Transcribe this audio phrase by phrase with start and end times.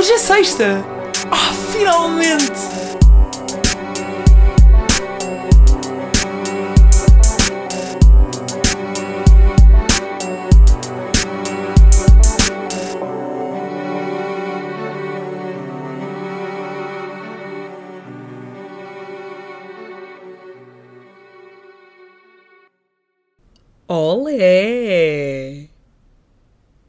[0.00, 0.82] Hoje é sexta!
[1.30, 2.40] Ah, finalmente!
[23.86, 25.68] Olé!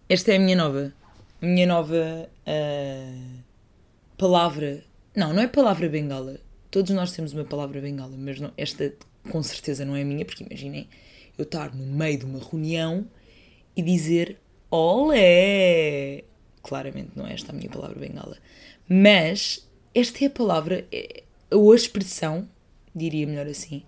[0.07, 1.00] Esta é a minha nova.
[1.41, 3.43] Minha nova uh,
[4.17, 4.83] palavra.
[5.15, 6.39] Não, não é palavra bengala.
[6.69, 8.93] Todos nós temos uma palavra bengala, mas não, esta
[9.29, 10.87] com certeza não é minha, porque imaginem
[11.37, 13.07] eu estar no meio de uma reunião
[13.75, 14.37] e dizer
[14.69, 16.23] olé!
[16.61, 18.37] Claramente não é esta a minha palavra bengala.
[18.87, 22.47] Mas esta é a palavra, é, ou a expressão,
[22.95, 23.83] diria melhor assim,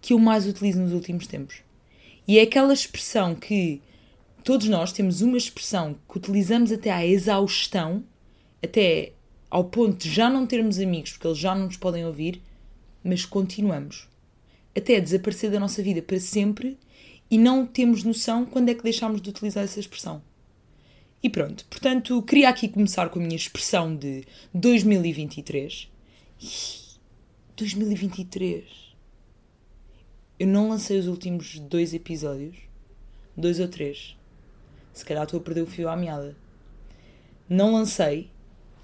[0.00, 1.62] que eu mais utilizo nos últimos tempos.
[2.26, 3.80] E é aquela expressão que
[4.44, 8.04] todos nós temos uma expressão que utilizamos até à exaustão,
[8.62, 9.12] até
[9.50, 12.40] ao ponto de já não termos amigos porque eles já não nos podem ouvir,
[13.02, 14.08] mas continuamos.
[14.76, 16.78] Até desaparecer da nossa vida para sempre
[17.30, 20.22] e não temos noção quando é que deixámos de utilizar essa expressão.
[21.22, 25.88] E pronto, portanto, queria aqui começar com a minha expressão de 2023.
[27.56, 28.84] 2023
[30.38, 32.56] eu não lancei os últimos dois episódios.
[33.36, 34.16] Dois ou três.
[34.94, 36.36] Se calhar estou a perder o fio à meada.
[37.48, 38.30] Não lancei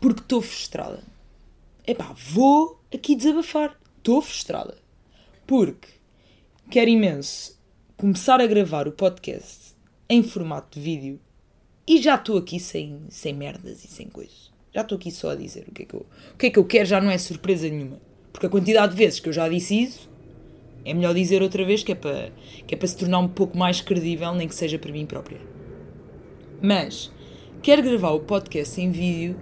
[0.01, 1.03] porque estou frustrada.
[1.87, 3.79] Epá, vou aqui desabafar.
[3.99, 4.77] Estou frustrada.
[5.47, 5.89] Porque
[6.69, 7.59] quero imenso
[7.97, 9.75] começar a gravar o podcast
[10.09, 11.21] em formato de vídeo
[11.87, 14.51] e já estou aqui sem, sem merdas e sem coisas.
[14.75, 16.59] Já estou aqui só a dizer o que, é que eu, o que é que
[16.59, 18.01] eu quero, já não é surpresa nenhuma.
[18.33, 20.11] Porque a quantidade de vezes que eu já disse isso
[20.85, 22.33] é melhor dizer outra vez que é para,
[22.67, 25.41] que é para se tornar um pouco mais credível, nem que seja para mim própria.
[26.63, 27.11] Mas
[27.63, 29.41] quero gravar o podcast em vídeo,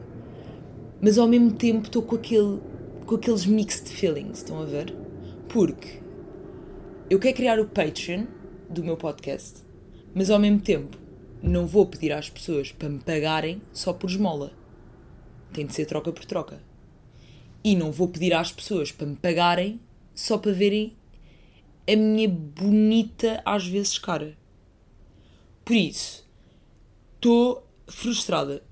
[1.01, 2.61] mas ao mesmo tempo estou com, aquele,
[3.07, 4.95] com aqueles mixed feelings, estão a ver?
[5.49, 6.01] Porque
[7.11, 8.25] eu quero criar o Patreon
[8.71, 9.65] do meu podcast,
[10.15, 10.97] mas ao mesmo tempo
[11.43, 14.53] não vou pedir às pessoas para me pagarem só por esmola.
[15.53, 16.63] Tem de ser troca por troca.
[17.65, 19.81] E não vou pedir às pessoas para me pagarem
[20.15, 20.97] só para verem
[21.91, 24.37] a minha bonita, às vezes, cara.
[25.65, 26.28] Por isso,
[27.19, 28.63] estou frustrada.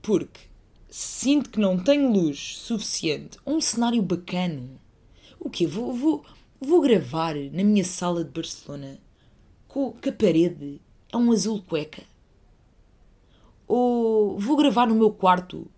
[0.00, 0.40] Porque
[0.88, 3.38] sinto que não tenho luz suficiente.
[3.46, 4.80] Um cenário bacano.
[5.38, 5.66] O quê?
[5.66, 6.24] Vou, vou,
[6.60, 8.98] vou gravar na minha sala de Barcelona
[9.68, 10.80] com que a parede
[11.12, 12.02] é um azul cueca.
[13.66, 15.70] Ou vou gravar no meu quarto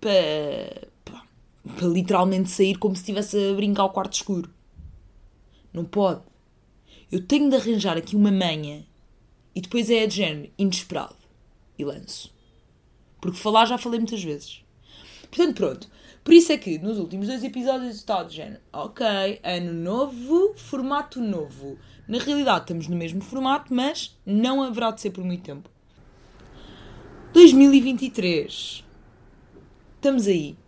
[0.00, 1.22] para, para,
[1.76, 4.50] para literalmente sair como se estivesse a brincar ao quarto escuro.
[5.72, 6.22] Não pode.
[7.10, 8.84] Eu tenho de arranjar aqui uma manha
[9.54, 11.19] e depois é de género inesperado.
[11.80, 12.30] E lanço.
[13.22, 14.62] Porque falar já falei muitas vezes.
[15.30, 15.90] Portanto, pronto.
[16.22, 18.60] Por isso é que nos últimos dois episódios está de género.
[18.70, 19.02] Ok,
[19.42, 21.78] ano novo, formato novo.
[22.06, 25.70] Na realidade estamos no mesmo formato, mas não haverá de ser por muito tempo.
[27.32, 28.84] 2023.
[29.94, 30.58] Estamos aí.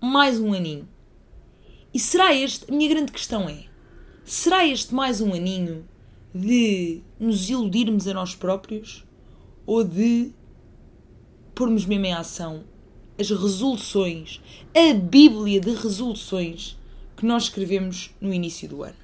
[0.00, 0.88] Mais um aninho.
[1.92, 2.72] E será este?
[2.72, 3.66] A minha grande questão é:
[4.24, 5.86] Será este mais um aninho
[6.34, 9.04] de nos iludirmos a nós próprios
[9.66, 10.32] ou de
[11.54, 12.64] pormos mesmo em ação
[13.18, 14.40] as resoluções,
[14.74, 16.76] a Bíblia de resoluções
[17.16, 18.96] que nós escrevemos no início do ano?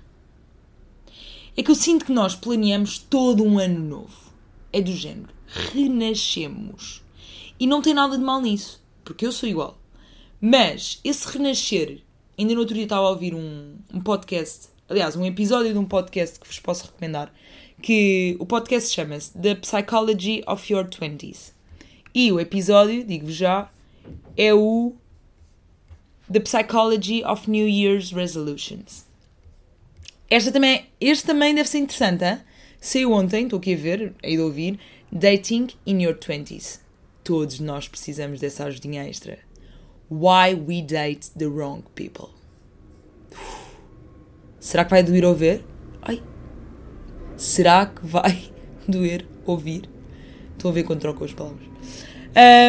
[1.57, 4.33] É que eu sinto que nós planeamos todo um ano novo.
[4.73, 5.29] É do género.
[5.47, 7.05] Renascemos.
[7.59, 9.79] E não tem nada de mal nisso, porque eu sou igual.
[10.41, 12.03] Mas esse renascer,
[12.39, 15.85] ainda no outro dia estava a ouvir um, um podcast aliás, um episódio de um
[15.85, 17.33] podcast que vos posso recomendar,
[17.81, 21.55] que o podcast chama-se The Psychology of Your Twenties.
[22.15, 23.71] E o episódio, digo-vos já,
[24.37, 24.95] é o
[26.31, 29.05] The Psychology of New Year's Resolutions.
[30.29, 32.41] Esta também, este também deve ser interessante, hein?
[32.81, 34.79] Saiu ontem, estou aqui a ver, aí de ouvir,
[35.13, 36.81] Dating in Your Twenties.
[37.23, 39.39] Todos nós precisamos dessa ajudinha extra.
[40.11, 42.31] Why we date the wrong people.
[44.59, 45.65] Será que vai doer ouvir?
[46.03, 46.23] Ai.
[47.37, 48.53] Será que vai
[48.89, 50.00] doer ouvir?
[50.61, 51.67] Estou a ver quando troco as palavras.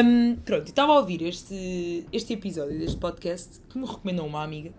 [0.06, 4.72] Um, pronto, estava a ouvir este, este episódio deste podcast que me recomendou uma amiga.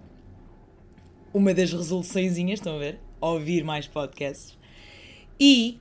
[1.30, 2.98] Uma das resoluçõezinhas, estão a ver?
[3.20, 4.56] A ouvir mais podcasts.
[5.38, 5.78] E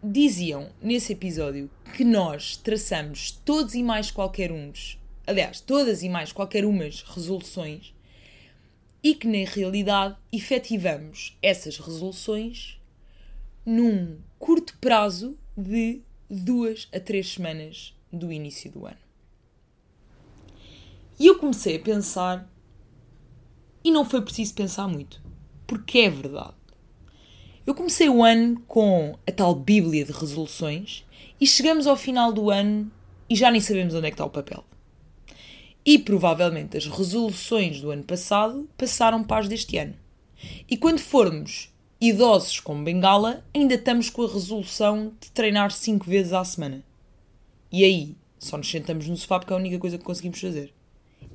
[0.00, 4.96] diziam nesse episódio que nós traçamos todos e mais qualquer uns,
[5.26, 7.92] aliás, todas e mais qualquer umas resoluções
[9.02, 12.80] e que na realidade efetivamos essas resoluções
[13.66, 16.00] num curto prazo de
[16.30, 18.96] duas a três semanas do início do ano.
[21.18, 22.48] E eu comecei a pensar,
[23.82, 25.20] e não foi preciso pensar muito,
[25.66, 26.54] porque é verdade.
[27.66, 31.04] Eu comecei o ano com a tal Bíblia de resoluções
[31.40, 32.90] e chegamos ao final do ano
[33.28, 34.64] e já nem sabemos onde é que está o papel.
[35.84, 39.94] E provavelmente as resoluções do ano passado passaram para as deste ano.
[40.68, 46.32] E quando formos idosos com bengala, ainda estamos com a resolução de treinar 5 vezes
[46.32, 46.82] à semana.
[47.70, 50.72] E aí, só nos sentamos no sofá porque é a única coisa que conseguimos fazer.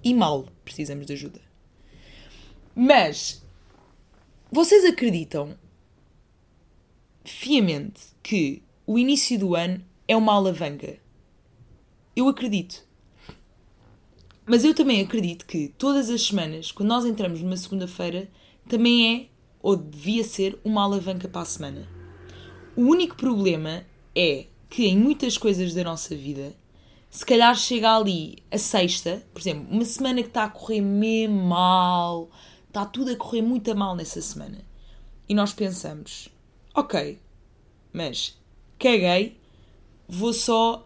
[0.03, 1.39] E mal, precisamos de ajuda.
[2.75, 3.43] Mas,
[4.51, 5.55] vocês acreditam
[7.23, 10.97] fiamente que o início do ano é uma alavanca?
[12.15, 12.85] Eu acredito.
[14.45, 18.29] Mas eu também acredito que todas as semanas, quando nós entramos numa segunda-feira,
[18.67, 19.29] também é,
[19.65, 21.89] ou devia ser, uma alavanca para a semana.
[22.75, 23.83] O único problema
[24.15, 26.55] é que em muitas coisas da nossa vida,
[27.09, 31.45] se calhar chega ali a sexta, por exemplo, uma semana que está a correr mesmo
[31.45, 32.29] mal,
[32.67, 34.59] está tudo a correr muito mal nessa semana.
[35.27, 36.29] E nós pensamos,
[36.75, 37.19] ok,
[37.91, 38.37] mas
[38.77, 39.35] caguei,
[40.07, 40.85] vou só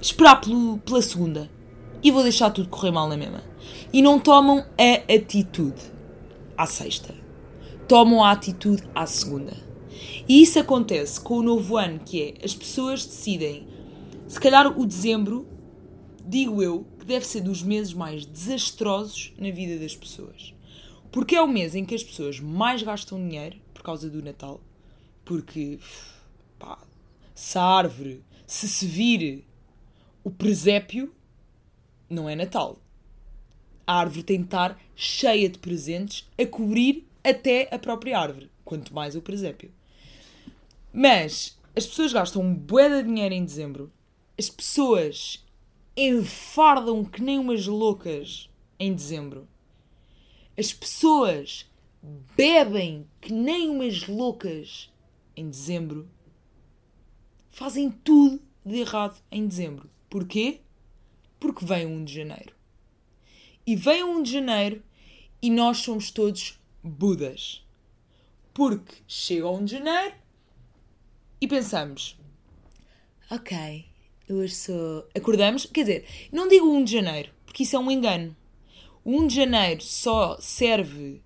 [0.00, 1.50] esperar pelo, pela segunda
[2.02, 3.42] e vou deixar tudo correr mal na mesma.
[3.92, 5.94] E não tomam a atitude
[6.56, 7.14] à sexta,
[7.88, 9.56] tomam a atitude à segunda.
[10.28, 13.66] E isso acontece com o novo ano, que é as pessoas decidem,
[14.26, 15.46] se calhar o dezembro,
[16.24, 20.54] digo eu, que deve ser dos meses mais desastrosos na vida das pessoas.
[21.10, 24.60] Porque é o mês em que as pessoas mais gastam dinheiro por causa do Natal.
[25.24, 25.78] Porque,
[26.58, 26.78] pá,
[27.34, 29.44] se a árvore, se se vir
[30.22, 31.12] o presépio
[32.10, 32.78] não é Natal.
[33.86, 38.92] A árvore tem de estar cheia de presentes a cobrir até a própria árvore, quanto
[38.92, 39.70] mais o presépio.
[40.92, 43.92] Mas as pessoas gastam um bué de dinheiro em dezembro.
[44.38, 45.44] As pessoas
[45.96, 49.46] enfardam que nem umas loucas em dezembro.
[50.58, 51.70] As pessoas
[52.36, 54.90] bebem que nem umas loucas
[55.36, 56.08] em dezembro.
[57.50, 59.90] Fazem tudo de errado em dezembro.
[60.08, 60.60] Porquê?
[61.38, 62.55] Porque vem 1 de janeiro.
[63.66, 64.80] E vem 1 de janeiro
[65.42, 67.66] e nós somos todos Budas.
[68.54, 70.14] Porque chega 1 de janeiro
[71.40, 72.16] e pensamos:
[73.28, 73.84] Ok,
[74.28, 75.08] eu hoje sou.
[75.16, 78.36] Acordamos, quer dizer, não digo 1 de janeiro, porque isso é um engano.
[79.04, 81.20] O 1 de janeiro só serve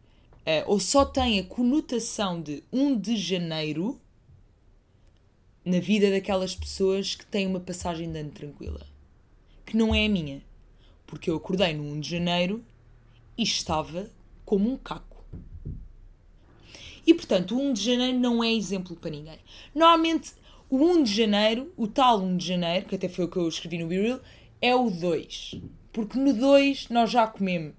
[0.46, 4.00] uh, ou só tem a conotação de 1 de janeiro
[5.62, 8.80] na vida daquelas pessoas que têm uma passagem de ano tranquila.
[9.66, 10.49] Que não é a minha.
[11.10, 12.64] Porque eu acordei no 1 de janeiro
[13.36, 14.08] e estava
[14.44, 15.24] como um caco.
[17.06, 19.38] E portanto, o 1 de janeiro não é exemplo para ninguém.
[19.74, 20.32] Normalmente,
[20.68, 23.48] o 1 de janeiro, o tal 1 de janeiro, que até foi o que eu
[23.48, 24.20] escrevi no Be
[24.62, 25.60] é o 2.
[25.92, 27.74] Porque no 2 nós já comemos.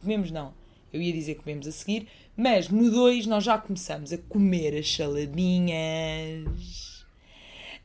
[0.00, 0.52] Comemos não.
[0.92, 4.92] Eu ia dizer comemos a seguir, mas no 2 nós já começamos a comer as
[4.92, 7.06] saladinhas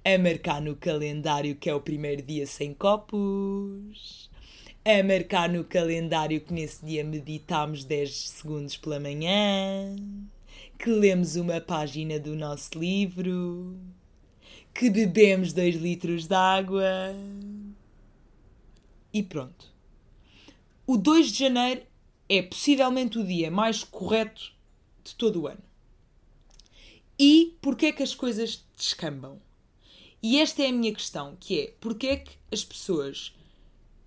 [0.03, 4.30] a marcar no calendário que é o primeiro dia sem copos,
[4.83, 9.95] a marcar no calendário que nesse dia meditamos 10 segundos pela manhã,
[10.79, 13.77] que lemos uma página do nosso livro,
[14.73, 17.15] que bebemos 2 litros de água.
[19.13, 19.71] E pronto.
[20.87, 21.83] O 2 de janeiro
[22.27, 24.51] é possivelmente o dia mais correto
[25.03, 25.61] de todo o ano.
[27.19, 29.39] E porquê é que as coisas descambam?
[30.23, 33.35] E esta é a minha questão, que é, porque é que as pessoas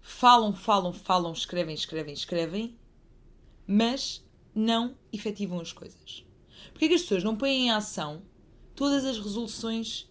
[0.07, 2.79] falam, falam, falam, escrevem, escrevem, escrevem,
[3.67, 4.23] mas
[4.55, 6.27] não efetivam as coisas?
[6.71, 8.23] Porque é que as pessoas não põem em ação
[8.77, 10.07] todas as resoluções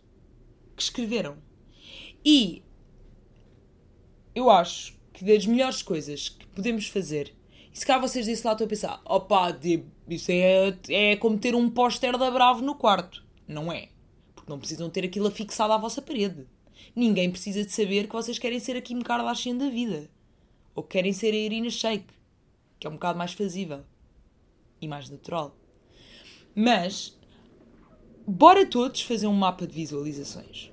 [0.75, 1.37] que escreveram?
[2.25, 2.63] E
[4.33, 7.35] eu acho que das melhores coisas que podemos fazer,
[7.71, 9.55] e se cá vocês desse lá estão a pensar, opá,
[10.09, 13.23] isso é, é como ter um póster da Bravo no quarto.
[13.47, 13.89] Não é.
[14.33, 16.47] Porque não precisam ter aquilo afixado à vossa parede.
[16.95, 20.09] Ninguém precisa de saber que vocês querem ser a Kim Kardashian da vida.
[20.75, 22.05] Ou que querem ser a Irina Shayk.
[22.79, 23.83] Que é um bocado mais fazível.
[24.81, 25.55] E mais natural.
[26.55, 27.17] Mas,
[28.27, 30.71] bora todos fazer um mapa de visualizações.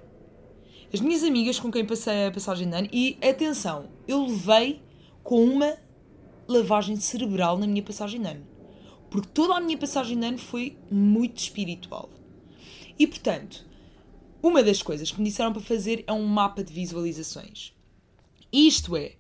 [0.92, 4.82] As minhas amigas com quem passei a passagem de ano, e atenção, eu levei
[5.22, 5.76] com uma
[6.48, 8.46] lavagem cerebral na minha passagem de ano.
[9.08, 12.10] Porque toda a minha passagem de ano foi muito espiritual.
[12.98, 13.64] E portanto,
[14.42, 17.74] uma das coisas que me disseram para fazer é um mapa de visualizações.
[18.52, 19.12] Isto é,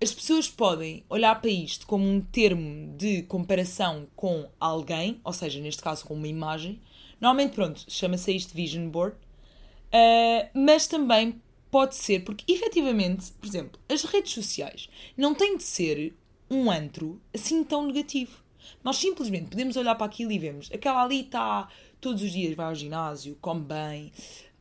[0.00, 5.60] as pessoas podem olhar para isto como um termo de comparação com alguém, ou seja,
[5.60, 6.80] neste caso com uma imagem.
[7.20, 13.80] Normalmente, pronto, chama-se isto Vision Board, uh, mas também pode ser, porque efetivamente, por exemplo,
[13.88, 16.14] as redes sociais não têm de ser
[16.48, 18.42] um antro assim tão negativo.
[18.84, 21.68] Nós simplesmente podemos olhar para aquilo e vemos aquela ali está
[22.00, 24.12] todos os dias, vai ao ginásio, come bem,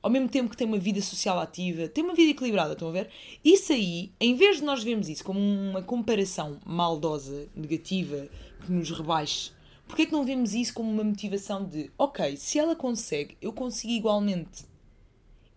[0.02, 2.92] ao mesmo tempo que tem uma vida social ativa, tem uma vida equilibrada, estão a
[2.92, 3.10] ver?
[3.44, 8.30] Isso aí, em vez de nós vermos isso como uma comparação maldosa, negativa,
[8.66, 9.52] que nos rebaixe,
[9.88, 13.52] porquê é que não vemos isso como uma motivação de, ok, se ela consegue, eu
[13.52, 14.66] consigo igualmente.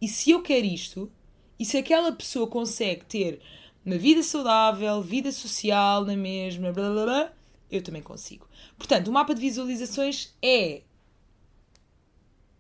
[0.01, 1.11] E se eu quero isto,
[1.59, 3.41] e se aquela pessoa consegue ter
[3.85, 7.33] uma vida saudável, vida social na mesma, blá blá blá,
[7.71, 8.49] eu também consigo.
[8.77, 10.83] Portanto, o mapa de visualizações é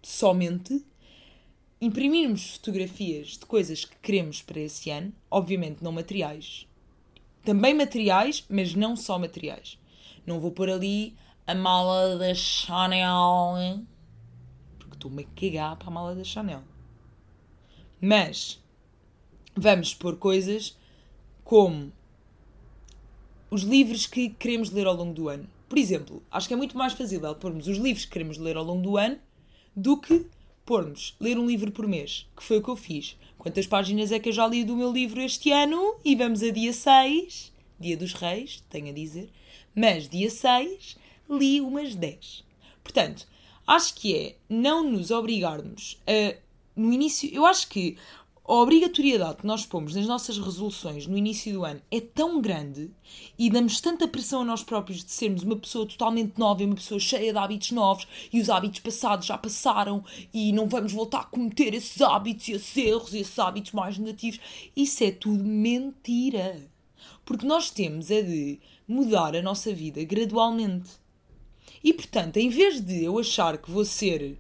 [0.03, 0.85] somente
[1.81, 6.67] imprimirmos fotografias de coisas que queremos para esse ano, obviamente não materiais.
[7.43, 9.79] Também materiais, mas não só materiais.
[10.27, 11.17] Não vou pôr ali
[11.47, 13.83] a mala da Chanel,
[14.79, 16.63] porque estou-me a cagar para a mala da Chanel.
[18.01, 18.63] Mas
[19.57, 20.77] vamos pôr coisas
[21.43, 21.91] como
[23.51, 25.49] os livros que queremos ler ao longo do ano.
[25.69, 28.65] Por exemplo, acho que é muito mais fazível pormos os livros que queremos ler ao
[28.65, 29.19] longo do ano
[29.81, 30.27] do que
[30.67, 33.17] pormos ler um livro por mês, que foi o que eu fiz.
[33.39, 35.97] Quantas páginas é que eu já li do meu livro este ano?
[36.05, 39.31] E vamos a dia 6, dia dos reis, tenho a dizer.
[39.75, 40.99] Mas dia 6
[41.31, 42.45] li umas 10.
[42.85, 43.27] Portanto,
[43.67, 46.37] acho que é não nos obrigarmos a.
[46.77, 47.97] No início, eu acho que
[48.51, 52.91] a obrigatoriedade que nós pomos nas nossas resoluções no início do ano é tão grande
[53.39, 56.75] e damos tanta pressão a nós próprios de sermos uma pessoa totalmente nova e uma
[56.75, 60.05] pessoa cheia de hábitos novos e os hábitos passados já passaram
[60.35, 63.97] e não vamos voltar a cometer esses hábitos e esses erros e esses hábitos mais
[63.97, 64.41] negativos.
[64.75, 66.69] Isso é tudo mentira.
[67.25, 70.91] Porque nós temos é de mudar a nossa vida gradualmente.
[71.85, 74.37] E portanto, em vez de eu achar que vou ser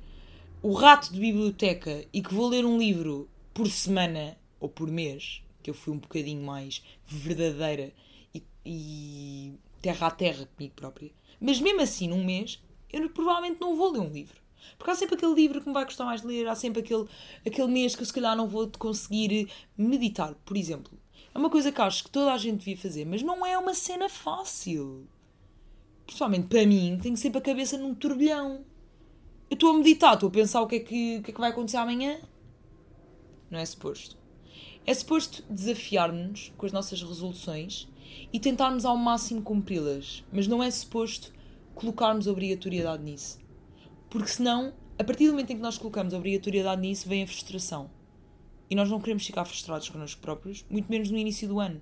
[0.60, 5.42] o rato de biblioteca e que vou ler um livro por semana ou por mês,
[5.62, 7.92] que eu fui um bocadinho mais verdadeira
[8.34, 11.10] e, e terra a terra comigo própria.
[11.40, 14.40] Mas mesmo assim, num mês, eu provavelmente não vou ler um livro.
[14.76, 17.06] Porque há sempre aquele livro que me vai gostar mais de ler, há sempre aquele,
[17.46, 20.92] aquele mês que eu se calhar não vou conseguir meditar, por exemplo.
[21.34, 23.72] É uma coisa que acho que toda a gente devia fazer, mas não é uma
[23.72, 25.06] cena fácil.
[26.04, 28.64] Principalmente para mim, tenho sempre a cabeça num turbilhão.
[29.48, 31.40] Eu estou a meditar, estou a pensar o que é que, o que, é que
[31.40, 32.20] vai acontecer amanhã
[33.50, 34.16] não é suposto.
[34.86, 37.88] É suposto desafiar-nos com as nossas resoluções
[38.32, 41.32] e tentarmos ao máximo cumpri-las, mas não é suposto
[41.74, 43.38] colocarmos obrigatoriedade nisso.
[44.08, 47.90] Porque senão, a partir do momento em que nós colocamos obrigatoriedade nisso, vem a frustração.
[48.68, 51.80] E nós não queremos ficar frustrados connosco próprios, muito menos no início do ano.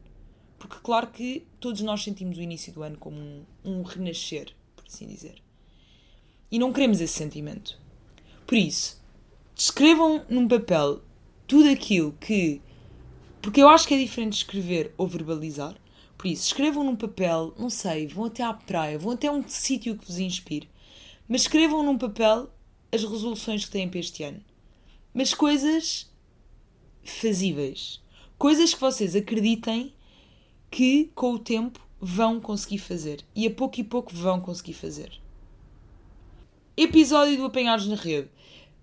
[0.59, 4.85] Porque, claro que todos nós sentimos o início do ano como um, um renascer, por
[4.87, 5.43] assim dizer.
[6.51, 7.79] E não queremos esse sentimento.
[8.47, 9.01] Por isso,
[9.55, 11.03] escrevam num papel
[11.49, 12.61] tudo aquilo que.
[13.43, 15.75] Porque eu acho que é diferente escrever ou verbalizar.
[16.17, 19.97] Por isso, escrevam num papel, não sei, vão até à praia, vão até um sítio
[19.97, 20.69] que vos inspire.
[21.29, 22.51] Mas escrevam num papel
[22.93, 24.41] as resoluções que têm para este ano.
[25.15, 26.11] Mas coisas
[27.05, 28.01] fazíveis.
[28.37, 29.93] Coisas que vocês acreditem
[30.71, 33.25] que com o tempo vão conseguir fazer.
[33.35, 35.13] E a pouco e pouco vão conseguir fazer.
[36.77, 38.29] Episódio do Apanhados na Rede.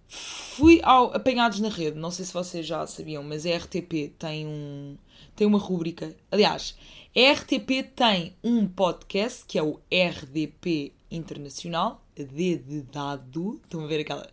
[0.08, 4.46] Fui ao Apanhados na Rede, não sei se vocês já sabiam, mas a RTP tem
[4.46, 4.96] um
[5.36, 6.16] tem uma rúbrica.
[6.32, 6.78] Aliás,
[7.16, 13.60] a RTP tem um podcast que é o RDP Internacional, D de dado.
[13.64, 14.30] Estão a ver aquela.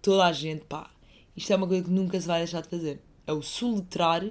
[0.00, 0.90] Toda a gente, pá.
[1.36, 3.00] Isto é uma coisa que nunca se vai deixar de fazer.
[3.26, 4.24] É o soletrar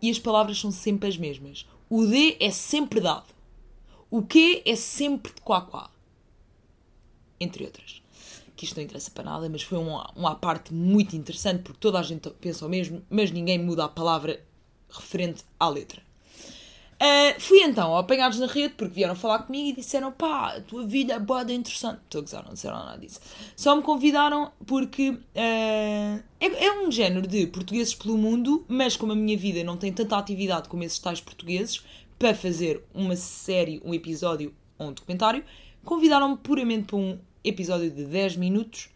[0.00, 1.66] e as palavras são sempre as mesmas.
[1.88, 3.32] O D é sempre dado.
[4.10, 5.90] O Q é sempre de quá quá.
[7.38, 8.01] Entre outras
[8.62, 11.98] que isto não interessa para nada, mas foi uma, uma parte muito interessante porque toda
[11.98, 14.40] a gente pensa o mesmo, mas ninguém muda a palavra
[14.88, 16.00] referente à letra.
[16.92, 20.86] Uh, fui então apanhados na rede porque vieram falar comigo e disseram pá, a tua
[20.86, 21.98] vida é boa interessante.
[22.04, 23.18] Estou a gozar, não disseram nada disso.
[23.56, 29.10] Só me convidaram porque uh, é, é, um género de portugueses pelo mundo, mas como
[29.10, 31.82] a minha vida não tem tanta atividade como esses tais portugueses,
[32.16, 35.44] para fazer uma série, um episódio ou um documentário,
[35.84, 38.88] convidaram-me puramente para um episódio de 10 minutos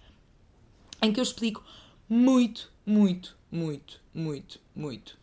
[1.03, 1.65] em que eu explico
[2.09, 5.19] muito, muito, muito, muito, muito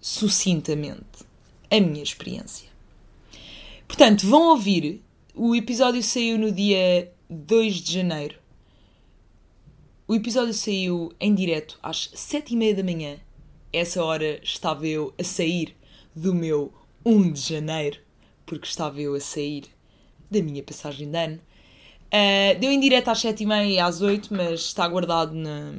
[0.00, 1.24] sucintamente
[1.70, 2.68] a minha experiência.
[3.86, 5.02] Portanto, vão ouvir.
[5.34, 8.38] O episódio saiu no dia 2 de janeiro.
[10.08, 13.18] O episódio saiu em direto às 7 e meia da manhã.
[13.72, 15.76] Essa hora estava eu a sair
[16.14, 16.72] do meu
[17.04, 17.98] 1 de janeiro,
[18.46, 19.64] porque estava eu a sair
[20.30, 21.40] da minha passagem de ano.
[22.06, 25.72] Uh, deu em direto às 7h30 e às 8 mas está guardado na,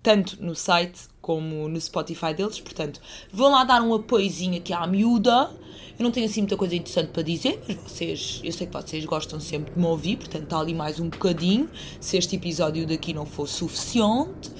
[0.00, 2.60] tanto no site como no Spotify deles.
[2.60, 3.00] Portanto,
[3.32, 5.50] vão lá dar um apoiozinho aqui à miúda.
[5.98, 9.04] Eu não tenho assim muita coisa interessante para dizer, mas vocês, eu sei que vocês
[9.04, 13.14] gostam sempre de me ouvir, portanto está ali mais um bocadinho, se este episódio daqui
[13.14, 14.50] não for suficiente.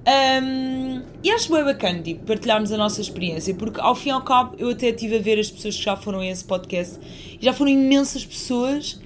[0.00, 4.22] Um, e acho bem bacana tipo, partilharmos a nossa experiência, porque ao fim e ao
[4.22, 6.98] cabo eu até estive a ver as pessoas que já foram a esse podcast
[7.38, 8.98] e já foram imensas pessoas.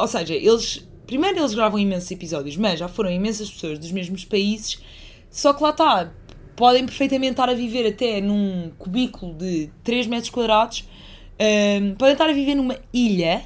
[0.00, 0.86] Ou seja, eles.
[1.06, 4.78] Primeiro eles gravam imensos episódios, mas já foram imensas pessoas dos mesmos países,
[5.30, 6.12] só que lá está,
[6.54, 10.84] podem perfeitamente estar a viver até num cubículo de 3 metros quadrados,
[11.40, 13.42] um, podem estar a viver numa ilha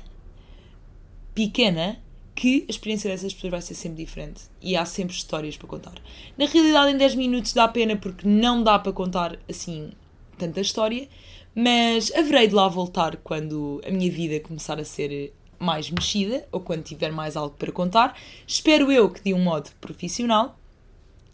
[1.34, 2.02] pequena
[2.34, 5.94] que a experiência dessas pessoas vai ser sempre diferente e há sempre histórias para contar.
[6.36, 9.92] Na realidade, em 10 minutos dá pena porque não dá para contar assim
[10.38, 11.08] tanta história,
[11.54, 15.32] mas haverei de lá voltar quando a minha vida começar a ser
[15.62, 18.18] mais mexida ou quando tiver mais algo para contar.
[18.46, 20.58] Espero eu que de um modo profissional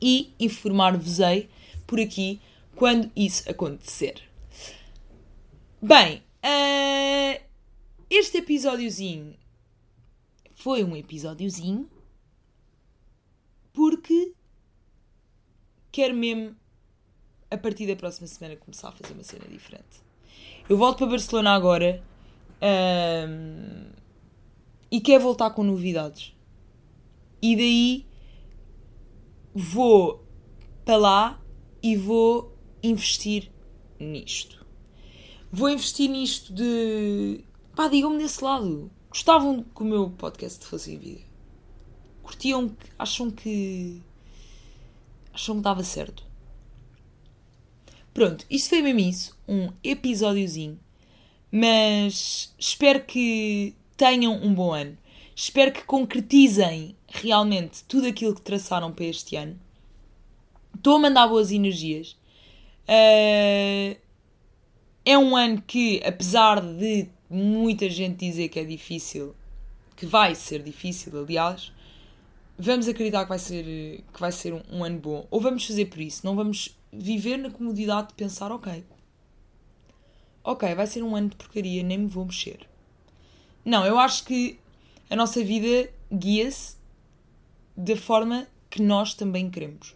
[0.00, 1.48] e informar-vos-ei
[1.86, 2.40] por aqui
[2.76, 4.22] quando isso acontecer.
[5.80, 7.42] Bem, uh,
[8.10, 9.34] este episódiozinho
[10.54, 11.88] foi um episódiozinho
[13.72, 14.32] porque
[15.90, 16.56] quero mesmo
[17.50, 20.02] a partir da próxima semana começar a fazer uma cena diferente.
[20.68, 22.02] Eu volto para Barcelona agora
[22.60, 23.86] um,
[24.90, 26.34] e quero voltar com novidades.
[27.40, 28.06] E daí
[29.54, 30.24] vou
[30.84, 31.42] para lá
[31.82, 33.50] e vou investir
[33.98, 34.66] nisto.
[35.50, 37.44] Vou investir nisto de.
[37.74, 38.90] pá, digam-me desse lado.
[39.08, 41.26] Gostavam que o meu podcast fosse em vídeo?
[42.22, 42.86] Curtiam que.
[42.98, 44.02] acham que.
[45.32, 46.28] acham que dava certo?
[48.12, 50.78] Pronto, isto foi mesmo isso, um episódiozinho.
[51.50, 54.96] Mas espero que tenham um bom ano.
[55.34, 59.58] Espero que concretizem realmente tudo aquilo que traçaram para este ano.
[60.74, 62.12] Estou a mandar boas energias.
[62.88, 63.98] Uh,
[65.04, 69.34] é um ano que, apesar de muita gente dizer que é difícil,
[69.96, 71.72] que vai ser difícil, aliás,
[72.56, 75.26] vamos acreditar que vai ser, que vai ser um, um ano bom.
[75.30, 78.84] Ou vamos fazer por isso, não vamos viver na comodidade de pensar, ok,
[80.44, 82.60] ok, vai ser um ano de porcaria, nem me vou mexer.
[83.64, 84.58] Não, eu acho que
[85.10, 86.76] a nossa vida guia-se
[87.76, 89.94] da forma que nós também queremos.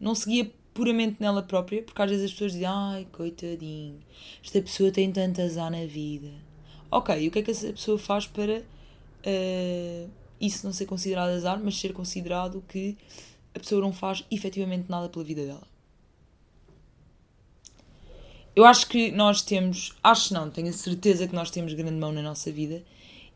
[0.00, 4.00] Não se guia puramente nela própria, porque às vezes as pessoas dizem, ai, coitadinho,
[4.42, 6.30] esta pessoa tem tanto azar na vida
[6.94, 11.30] Ok, e o que é que essa pessoa faz para uh, isso não ser considerado
[11.30, 12.98] azar, mas ser considerado que
[13.54, 15.71] a pessoa não faz efetivamente nada pela vida dela?
[18.54, 22.12] Eu acho que nós temos, acho não, tenho a certeza que nós temos grande mão
[22.12, 22.82] na nossa vida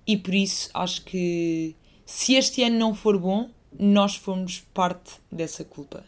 [0.07, 1.74] e por isso acho que
[2.05, 3.48] se este ano não for bom,
[3.79, 6.05] nós fomos parte dessa culpa.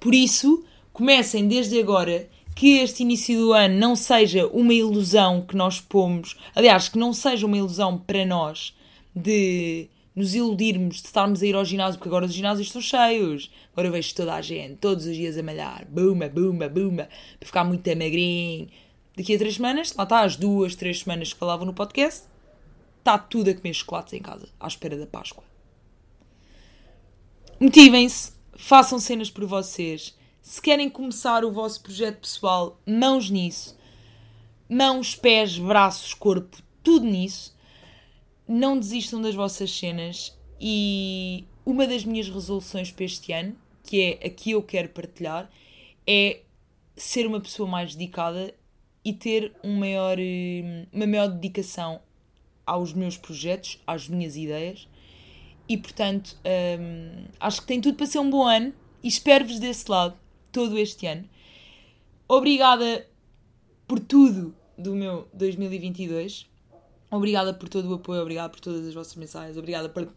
[0.00, 5.54] Por isso, comecem desde agora que este início do ano não seja uma ilusão que
[5.54, 8.74] nós pomos, aliás, que não seja uma ilusão para nós
[9.14, 13.50] de nos iludirmos de estarmos a ir ao ginásio, porque agora os ginásios estão cheios.
[13.72, 17.46] Agora eu vejo toda a gente, todos os dias a malhar, bumba, bumba, bumba, para
[17.46, 18.68] ficar muito magrinho.
[19.14, 22.24] Daqui a três semanas, lá está, as duas, três semanas que falavam no podcast,
[22.98, 25.44] está tudo a comer chocolates em casa, à espera da Páscoa.
[27.60, 33.76] Motivem-se, façam cenas por vocês, se querem começar o vosso projeto pessoal, mãos nisso.
[34.68, 37.55] Mãos, pés, braços, corpo, tudo nisso.
[38.48, 40.36] Não desistam das vossas cenas.
[40.60, 45.50] E uma das minhas resoluções para este ano, que é a que eu quero partilhar,
[46.06, 46.40] é
[46.96, 48.54] ser uma pessoa mais dedicada
[49.04, 50.16] e ter um maior,
[50.92, 52.00] uma maior dedicação
[52.64, 54.88] aos meus projetos, às minhas ideias.
[55.68, 56.36] E portanto,
[56.80, 60.16] hum, acho que tem tudo para ser um bom ano e espero-vos desse lado
[60.50, 61.28] todo este ano.
[62.28, 63.06] Obrigada
[63.86, 66.48] por tudo do meu 2022.
[67.10, 70.08] Obrigada por todo o apoio, obrigada por todas as vossas mensagens, obrigada por,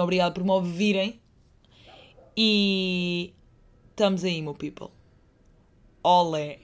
[0.00, 1.20] obrigada por me ouvirem.
[2.36, 3.34] E
[3.90, 4.88] estamos aí, meu people.
[6.02, 6.60] Olé!